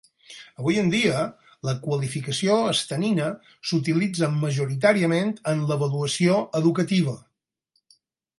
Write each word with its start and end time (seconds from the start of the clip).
Avui 0.61 0.77
en 0.83 0.87
dia, 0.93 1.17
la 1.69 1.75
qualificació 1.83 2.55
estanina 2.69 3.27
s'utilitza 3.73 4.31
majoritàriament 4.45 5.31
en 5.53 5.63
l'avaluació 5.73 6.41
educativa. 6.63 7.17